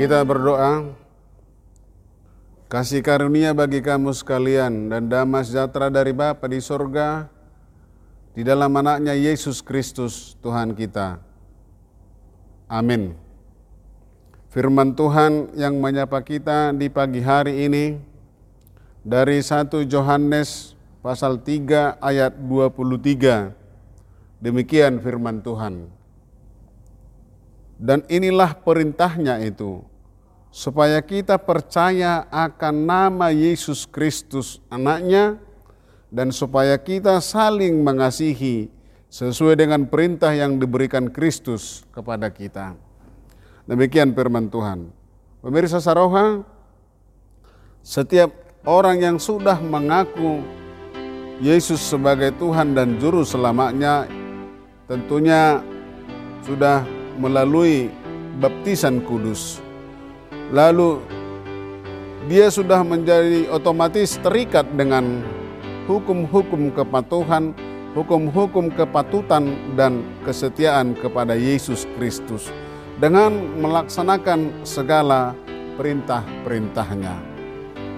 [0.00, 0.96] Kita berdoa,
[2.72, 7.28] kasih karunia bagi kamu sekalian dan damai sejahtera dari Bapa di sorga,
[8.32, 11.20] di dalam anaknya Yesus Kristus Tuhan kita.
[12.64, 13.12] Amin.
[14.48, 18.00] Firman Tuhan yang menyapa kita di pagi hari ini
[19.04, 23.52] dari 1 Yohanes pasal 3 ayat 23.
[24.40, 25.92] Demikian firman Tuhan.
[27.76, 29.89] Dan inilah perintahnya itu,
[30.50, 35.38] supaya kita percaya akan nama Yesus Kristus anaknya,
[36.10, 38.66] dan supaya kita saling mengasihi
[39.10, 42.74] sesuai dengan perintah yang diberikan Kristus kepada kita.
[43.70, 44.90] Demikian firman Tuhan.
[45.38, 46.42] Pemirsa Saroha,
[47.86, 48.34] setiap
[48.66, 50.42] orang yang sudah mengaku
[51.40, 54.04] Yesus sebagai Tuhan dan Juru Selamatnya
[54.90, 55.62] tentunya
[56.42, 56.82] sudah
[57.16, 57.88] melalui
[58.42, 59.69] baptisan kudus.
[60.50, 60.98] Lalu
[62.26, 65.22] dia sudah menjadi otomatis terikat dengan
[65.86, 67.54] hukum-hukum kepatuhan,
[67.94, 72.50] hukum-hukum kepatutan dan kesetiaan kepada Yesus Kristus
[72.98, 73.30] dengan
[73.62, 75.38] melaksanakan segala
[75.78, 77.14] perintah-perintahnya.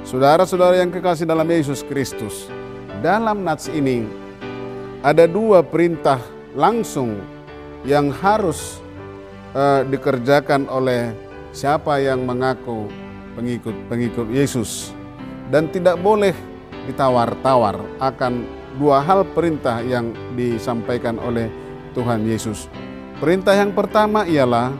[0.05, 2.53] Saudara-saudara yang kekasih dalam Yesus Kristus,
[3.01, 4.05] dalam nats ini
[5.01, 6.21] ada dua perintah
[6.53, 7.17] langsung
[7.83, 8.79] yang harus
[9.57, 12.89] uh, dikerjakan oleh siapa yang mengaku
[13.37, 14.97] pengikut-pengikut Yesus
[15.53, 16.33] dan tidak boleh
[16.89, 18.49] ditawar-tawar akan
[18.81, 21.53] dua hal perintah yang disampaikan oleh
[21.93, 22.73] Tuhan Yesus.
[23.21, 24.73] Perintah yang pertama ialah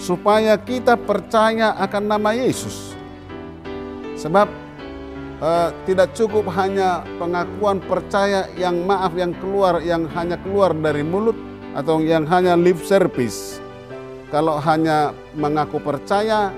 [0.00, 2.96] supaya kita percaya akan nama Yesus.
[4.16, 4.48] Sebab
[5.44, 11.36] uh, tidak cukup hanya pengakuan percaya yang maaf yang keluar yang hanya keluar dari mulut
[11.76, 13.62] atau yang hanya lip service
[14.30, 16.54] kalau hanya mengaku percaya,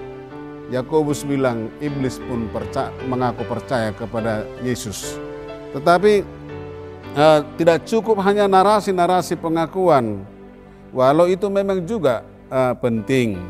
[0.68, 5.16] Yakobus bilang iblis pun percaya, mengaku percaya kepada Yesus.
[5.72, 6.20] Tetapi
[7.16, 10.20] uh, tidak cukup hanya narasi-narasi pengakuan,
[10.92, 13.40] walau itu memang juga uh, penting.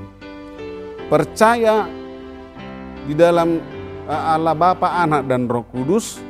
[1.11, 1.91] Percaya
[3.11, 3.59] di dalam
[4.07, 6.23] uh, Allah Bapa, Anak dan Roh Kudus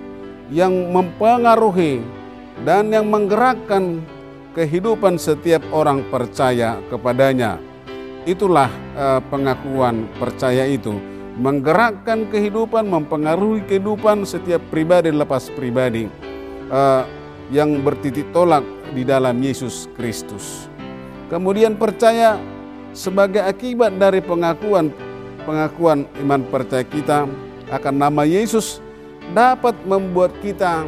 [0.48, 2.00] yang mempengaruhi
[2.64, 4.00] dan yang menggerakkan
[4.56, 7.71] kehidupan setiap orang percaya kepadanya
[8.22, 10.94] Itulah uh, pengakuan percaya itu
[11.34, 16.06] menggerakkan kehidupan, mempengaruhi kehidupan setiap pribadi lepas pribadi
[16.70, 17.02] uh,
[17.50, 18.62] yang bertitik tolak
[18.94, 20.70] di dalam Yesus Kristus.
[21.26, 22.38] Kemudian percaya
[22.94, 24.94] sebagai akibat dari pengakuan
[25.42, 27.26] pengakuan iman percaya kita
[27.74, 28.78] akan nama Yesus
[29.34, 30.86] dapat membuat kita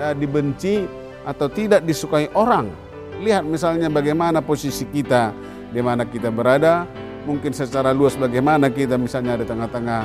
[0.00, 0.88] uh, dibenci
[1.28, 2.72] atau tidak disukai orang.
[3.20, 6.84] Lihat misalnya bagaimana posisi kita di mana kita berada,
[7.24, 10.04] mungkin secara luas bagaimana kita misalnya di tengah-tengah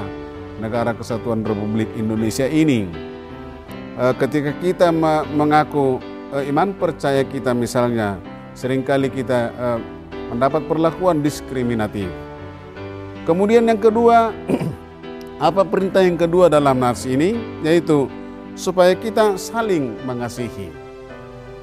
[0.63, 2.87] negara kesatuan Republik Indonesia ini.
[3.97, 4.87] Eh, ketika kita
[5.35, 5.99] mengaku
[6.33, 8.17] eh, iman percaya kita misalnya,
[8.55, 9.79] sering kali kita eh,
[10.31, 12.07] mendapat perlakuan diskriminatif.
[13.27, 14.31] Kemudian yang kedua,
[15.51, 17.35] apa perintah yang kedua dalam nas ini?
[17.61, 18.07] Yaitu
[18.55, 20.71] supaya kita saling mengasihi.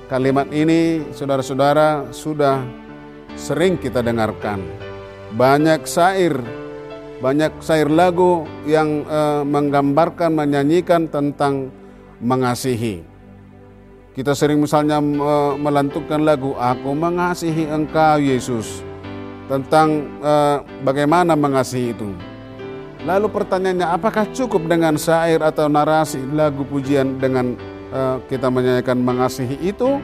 [0.05, 2.61] Kalimat ini saudara-saudara sudah
[3.34, 4.62] sering kita dengarkan.
[5.34, 6.39] Banyak syair,
[7.19, 11.75] banyak syair lagu yang uh, menggambarkan, menyanyikan tentang
[12.23, 13.03] mengasihi.
[14.15, 18.87] Kita sering misalnya uh, melantunkan lagu Aku mengasihi Engkau Yesus
[19.50, 22.15] tentang uh, bagaimana mengasihi itu.
[23.05, 27.53] Lalu pertanyaannya apakah cukup dengan syair atau narasi lagu pujian dengan
[27.93, 30.00] uh, kita menyanyikan mengasihi itu?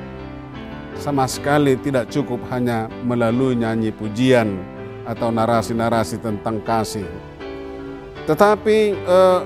[1.01, 4.61] Sama sekali tidak cukup hanya melalui nyanyi pujian
[5.09, 7.09] atau narasi-narasi tentang kasih.
[8.29, 9.41] Tetapi eh,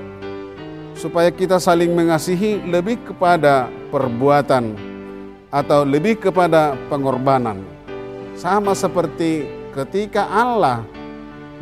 [0.99, 4.75] supaya kita saling mengasihi lebih kepada perbuatan
[5.47, 7.63] atau lebih kepada pengorbanan.
[8.35, 10.83] Sama seperti ketika Allah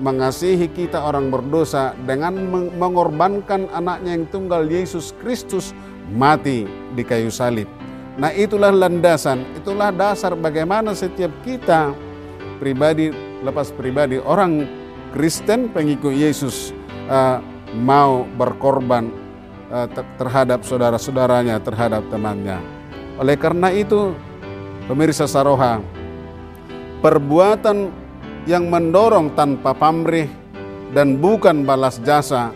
[0.01, 2.33] mengasihi kita orang berdosa dengan
[2.73, 5.69] mengorbankan anaknya yang tunggal Yesus Kristus
[6.09, 6.65] mati
[6.97, 7.82] di kayu salib.
[8.13, 11.97] Nah itulah landasan, itulah dasar bagaimana setiap kita
[12.61, 13.09] pribadi
[13.41, 14.69] lepas pribadi orang
[15.09, 16.77] Kristen pengikut Yesus
[17.09, 17.41] uh,
[17.73, 19.09] mau berkorban
[19.73, 19.89] uh,
[20.21, 22.61] terhadap saudara-saudaranya, terhadap temannya.
[23.17, 24.13] Oleh karena itu,
[24.85, 25.81] pemirsa Saroha,
[27.01, 27.89] perbuatan
[28.45, 30.29] yang mendorong tanpa pamrih
[30.93, 32.53] dan bukan balas jasa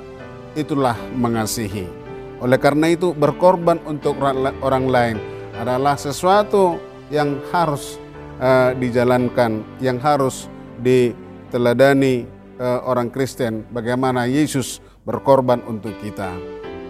[0.54, 1.90] itulah mengasihi.
[2.38, 4.22] Oleh karena itu berkorban untuk
[4.62, 5.18] orang lain
[5.58, 6.78] adalah sesuatu
[7.10, 7.98] yang harus
[8.38, 10.46] uh, dijalankan, yang harus
[10.82, 12.30] diteladani
[12.62, 16.30] uh, orang Kristen bagaimana Yesus berkorban untuk kita.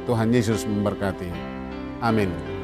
[0.07, 1.27] Tuhan Yesus memberkati.
[1.99, 2.56] Amin.